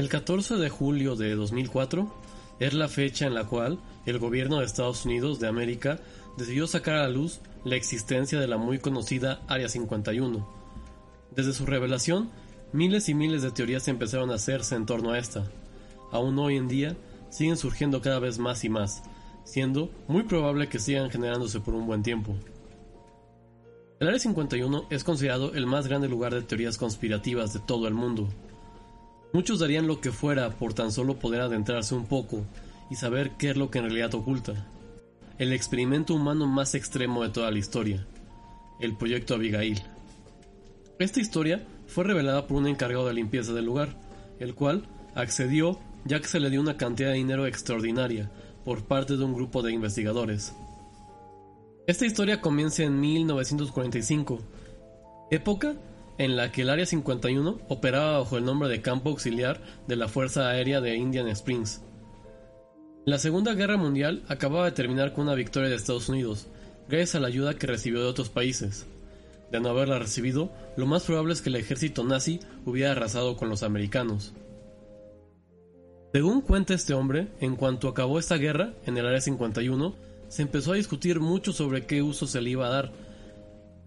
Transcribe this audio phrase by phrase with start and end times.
[0.00, 2.10] El 14 de julio de 2004
[2.58, 6.00] es la fecha en la cual el gobierno de Estados Unidos de América
[6.38, 10.48] decidió sacar a la luz la existencia de la muy conocida Área 51.
[11.36, 12.30] Desde su revelación,
[12.72, 15.44] miles y miles de teorías empezaron a hacerse en torno a esta.
[16.12, 16.96] Aún hoy en día
[17.28, 19.02] siguen surgiendo cada vez más y más,
[19.44, 22.34] siendo muy probable que sigan generándose por un buen tiempo.
[23.98, 27.92] El Área 51 es considerado el más grande lugar de teorías conspirativas de todo el
[27.92, 28.30] mundo.
[29.32, 32.44] Muchos darían lo que fuera por tan solo poder adentrarse un poco
[32.90, 34.66] y saber qué es lo que en realidad oculta.
[35.38, 38.06] El experimento humano más extremo de toda la historia,
[38.80, 39.82] el proyecto Abigail.
[40.98, 43.96] Esta historia fue revelada por un encargado de limpieza del lugar,
[44.40, 48.30] el cual accedió ya que se le dio una cantidad de dinero extraordinaria
[48.64, 50.54] por parte de un grupo de investigadores.
[51.86, 54.40] Esta historia comienza en 1945,
[55.30, 55.74] época
[56.20, 59.58] en la que el Área 51 operaba bajo el nombre de Campo Auxiliar
[59.88, 61.80] de la Fuerza Aérea de Indian Springs.
[63.06, 66.48] La Segunda Guerra Mundial acababa de terminar con una victoria de Estados Unidos,
[66.90, 68.86] gracias a la ayuda que recibió de otros países.
[69.50, 73.48] De no haberla recibido, lo más probable es que el ejército nazi hubiera arrasado con
[73.48, 74.34] los americanos.
[76.12, 79.94] Según cuenta este hombre, en cuanto acabó esta guerra, en el Área 51,
[80.28, 82.92] se empezó a discutir mucho sobre qué uso se le iba a dar,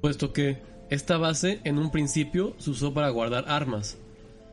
[0.00, 3.96] puesto que esta base en un principio se usó para guardar armas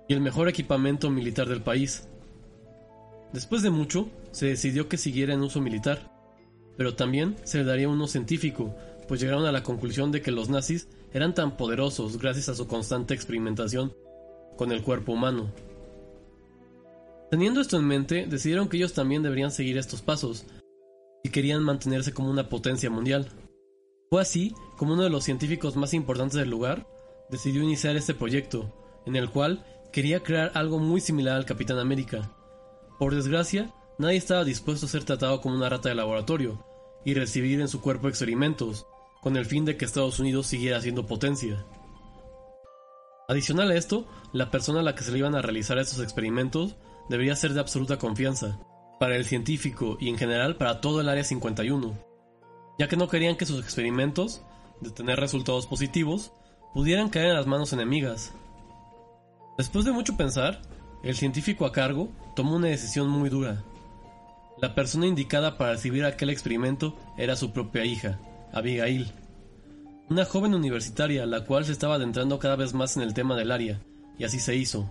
[0.08, 2.08] y el mejor equipamiento militar del país.
[3.34, 6.12] Después de mucho, se decidió que siguiera en uso militar,
[6.78, 8.74] pero también se le daría uno científico,
[9.08, 12.68] pues llegaron a la conclusión de que los nazis eran tan poderosos gracias a su
[12.68, 13.94] constante experimentación
[14.56, 15.52] con el cuerpo humano.
[17.32, 20.46] Teniendo esto en mente, decidieron que ellos también deberían seguir estos pasos,
[21.24, 23.28] y querían mantenerse como una potencia mundial.
[24.10, 26.88] Fue así como uno de los científicos más importantes del lugar
[27.30, 28.72] decidió iniciar este proyecto,
[29.06, 32.32] en el cual quería crear algo muy similar al Capitán América.
[33.00, 36.64] Por desgracia, nadie estaba dispuesto a ser tratado como una rata de laboratorio
[37.04, 38.86] y recibir en su cuerpo experimentos,
[39.22, 41.66] con el fin de que Estados Unidos siguiera siendo potencia.
[43.28, 46.78] Adicional a esto, la persona a la que se le iban a realizar estos experimentos
[47.10, 48.60] debería ser de absoluta confianza,
[49.02, 52.07] para el científico y en general para todo el Área 51,
[52.78, 54.42] ya que no querían que sus experimentos,
[54.82, 56.32] de tener resultados positivos,
[56.74, 58.34] pudieran caer en las manos enemigas.
[59.58, 60.62] Después de mucho pensar,
[61.04, 63.64] el científico a cargo tomó una decisión muy dura.
[64.62, 68.20] La persona indicada para recibir aquel experimento era su propia hija,
[68.54, 69.12] Abigail,
[70.10, 73.52] una joven universitaria la cual se estaba adentrando cada vez más en el tema del
[73.52, 73.82] área,
[74.18, 74.90] y así se hizo.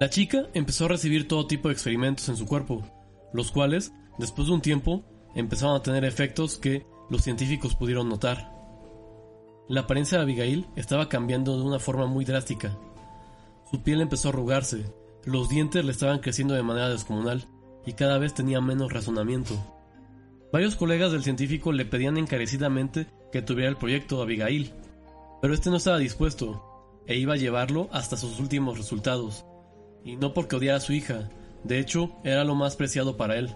[0.00, 2.82] La chica empezó a recibir todo tipo de experimentos en su cuerpo,
[3.32, 5.04] los cuales, después de un tiempo,
[5.36, 8.52] empezaron a tener efectos que los científicos pudieron notar.
[9.68, 12.76] La apariencia de Abigail estaba cambiando de una forma muy drástica.
[13.70, 14.92] Su piel empezó a arrugarse,
[15.24, 17.46] los dientes le estaban creciendo de manera descomunal
[17.86, 19.54] y cada vez tenía menos razonamiento.
[20.52, 24.72] Varios colegas del científico le pedían encarecidamente que tuviera el proyecto Abigail,
[25.40, 29.44] pero este no estaba dispuesto e iba a llevarlo hasta sus últimos resultados
[30.04, 31.30] y no porque odiara a su hija,
[31.62, 33.54] de hecho era lo más preciado para él.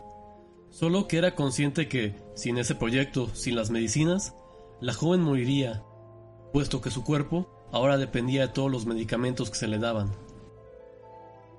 [0.70, 4.32] Solo que era consciente que, sin ese proyecto, sin las medicinas,
[4.80, 5.82] la joven moriría,
[6.52, 10.12] puesto que su cuerpo ahora dependía de todos los medicamentos que se le daban.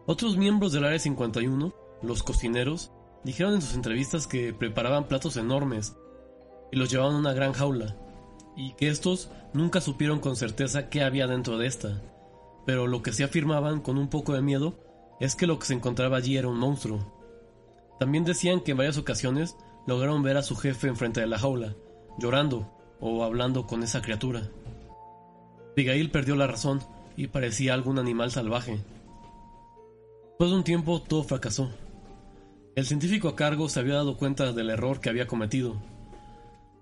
[0.06, 2.94] Otros miembros del Área 51, los cocineros,
[3.26, 5.98] dijeron en sus entrevistas que preparaban platos enormes
[6.72, 7.98] y los llevaban a una gran jaula,
[8.56, 12.02] y que estos nunca supieron con certeza qué había dentro de esta,
[12.66, 14.80] pero lo que sí afirmaban con un poco de miedo
[15.20, 17.00] es que lo que se encontraba allí era un monstruo.
[18.00, 19.58] También decían que en varias ocasiones
[19.88, 21.76] lograron ver a su jefe enfrente de la jaula,
[22.18, 24.50] llorando o hablando con esa criatura.
[25.74, 26.82] Abigail perdió la razón
[27.16, 28.80] y parecía algún animal salvaje.
[30.30, 31.70] Después de un tiempo todo fracasó.
[32.76, 35.76] El científico a cargo se había dado cuenta del error que había cometido.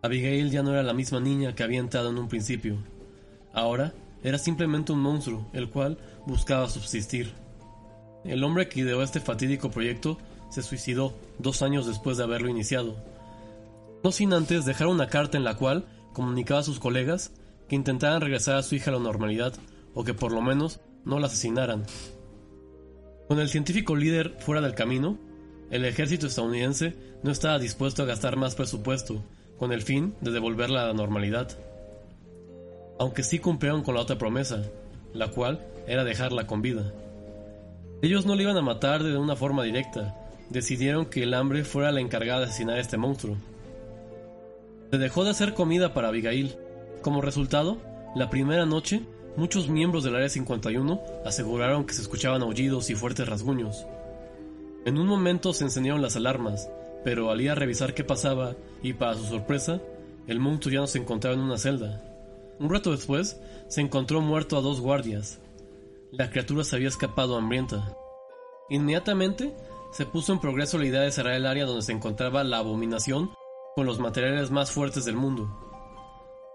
[0.02, 2.78] Abigail ya no era la misma niña que había entrado en un principio.
[3.54, 3.94] Ahora
[4.24, 7.34] era simplemente un monstruo, el cual buscaba subsistir.
[8.24, 10.18] El hombre que ideó este fatídico proyecto
[10.50, 12.96] se suicidó dos años después de haberlo iniciado,
[14.04, 17.32] no sin antes dejar una carta en la cual comunicaba a sus colegas
[17.68, 19.54] que intentaran regresar a su hija a la normalidad
[19.94, 21.86] o que por lo menos no la asesinaran.
[23.28, 25.18] Con el científico líder fuera del camino,
[25.70, 29.24] el ejército estadounidense no estaba dispuesto a gastar más presupuesto
[29.58, 31.58] con el fin de devolverla a la normalidad
[33.00, 34.64] aunque sí cumplieron con la otra promesa,
[35.14, 36.92] la cual era dejarla con vida.
[38.02, 40.16] Ellos no le iban a matar de una forma directa,
[40.50, 43.38] decidieron que el hambre fuera la encargada de asesinar a este monstruo.
[44.92, 46.56] Se dejó de hacer comida para Abigail.
[47.02, 47.78] Como resultado,
[48.16, 49.02] la primera noche
[49.38, 53.86] muchos miembros del Área 51 aseguraron que se escuchaban aullidos y fuertes rasguños.
[54.86, 56.70] En un momento se encendieron las alarmas,
[57.04, 59.80] pero al ir a revisar qué pasaba, y para su sorpresa,
[60.26, 62.04] el monstruo ya no se encontraba en una celda.
[62.60, 65.40] Un rato después, se encontró muerto a dos guardias.
[66.12, 67.96] La criatura se había escapado hambrienta.
[68.70, 69.54] Inmediatamente,
[69.92, 73.32] se puso en progreso la idea de cerrar el área donde se encontraba la abominación
[73.76, 75.50] con los materiales más fuertes del mundo.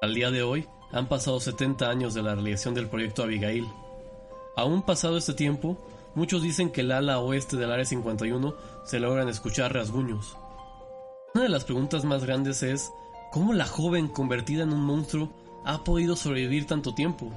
[0.01, 3.67] Al día de hoy, han pasado 70 años de la realización del proyecto Abigail.
[4.57, 5.79] Aún pasado este tiempo,
[6.15, 10.37] muchos dicen que el ala oeste del Área 51 se logran escuchar rasguños.
[11.35, 12.93] Una de las preguntas más grandes es,
[13.31, 15.31] ¿cómo la joven convertida en un monstruo
[15.65, 17.33] ha podido sobrevivir tanto tiempo?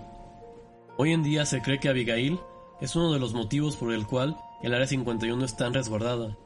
[0.97, 2.39] Hoy en día se cree que Abigail
[2.81, 6.38] es uno de los motivos por el cual el Área 51 es tan resguardada,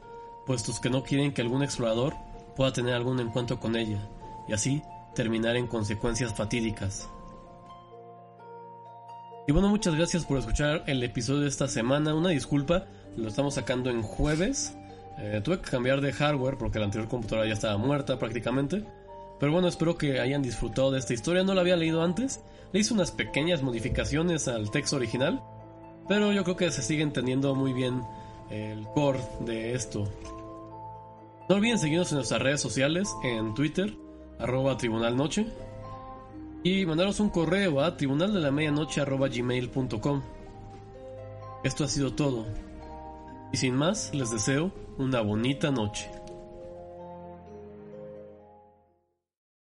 [0.46, 2.14] puestos que no quieren que algún explorador
[2.56, 4.00] pueda tener algún encuentro con ella,
[4.48, 4.82] y así
[5.14, 7.08] terminar en consecuencias fatídicas.
[9.46, 12.14] Y bueno, muchas gracias por escuchar el episodio de esta semana.
[12.14, 12.86] Una disculpa,
[13.16, 14.76] lo estamos sacando en jueves.
[15.18, 18.84] Eh, tuve que cambiar de hardware porque la anterior computadora ya estaba muerta prácticamente.
[19.40, 21.42] Pero bueno, espero que hayan disfrutado de esta historia.
[21.42, 22.42] No la había leído antes.
[22.72, 25.42] Le hice unas pequeñas modificaciones al texto original.
[26.10, 28.02] Pero yo creo que se sigue entendiendo muy bien
[28.50, 30.08] el core de esto.
[31.48, 33.94] No olviden seguirnos en nuestras redes sociales, en Twitter,
[34.40, 35.46] arroba Tribunal Noche,
[36.64, 40.22] y mandaros un correo a tribunal de la medianoche arroba gmail.com.
[41.62, 42.44] Esto ha sido todo.
[43.52, 46.10] Y sin más, les deseo una bonita noche.